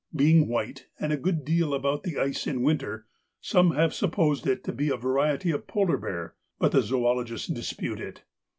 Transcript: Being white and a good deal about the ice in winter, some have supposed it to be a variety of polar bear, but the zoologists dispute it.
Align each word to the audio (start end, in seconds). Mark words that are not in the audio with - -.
Being 0.15 0.47
white 0.47 0.87
and 0.99 1.13
a 1.13 1.15
good 1.15 1.45
deal 1.45 1.75
about 1.75 2.01
the 2.01 2.17
ice 2.17 2.47
in 2.47 2.63
winter, 2.63 3.05
some 3.39 3.75
have 3.75 3.93
supposed 3.93 4.47
it 4.47 4.63
to 4.63 4.71
be 4.71 4.89
a 4.89 4.97
variety 4.97 5.51
of 5.51 5.67
polar 5.67 5.95
bear, 5.97 6.33
but 6.57 6.71
the 6.71 6.81
zoologists 6.81 7.47
dispute 7.47 7.99
it. 7.99 8.23